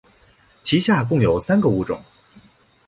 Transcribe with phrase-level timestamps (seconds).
[0.63, 2.03] 其下共有三个物种。